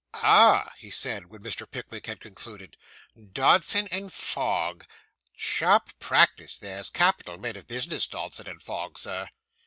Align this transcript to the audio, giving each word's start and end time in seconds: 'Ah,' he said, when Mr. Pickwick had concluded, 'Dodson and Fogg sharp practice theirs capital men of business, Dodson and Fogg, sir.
'Ah,' 0.15 0.73
he 0.79 0.89
said, 0.89 1.27
when 1.29 1.43
Mr. 1.43 1.69
Pickwick 1.69 2.07
had 2.07 2.19
concluded, 2.19 2.75
'Dodson 3.33 3.87
and 3.91 4.11
Fogg 4.11 4.83
sharp 5.35 5.91
practice 5.99 6.57
theirs 6.57 6.89
capital 6.89 7.37
men 7.37 7.55
of 7.55 7.67
business, 7.67 8.07
Dodson 8.07 8.47
and 8.47 8.63
Fogg, 8.63 8.97
sir. 8.97 9.27